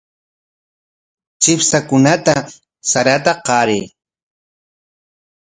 Chipshakunata 1.41 2.35
sarata 2.89 3.33
qaray. 3.45 3.83